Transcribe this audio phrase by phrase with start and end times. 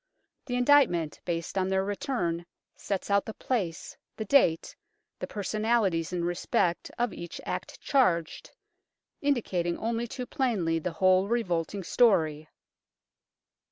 [0.47, 4.75] The indictment based on their return sets out the place, the date,
[5.19, 8.49] the personalities in respect of each act charged,
[9.21, 12.49] indicating only too plainly the whole revolting story.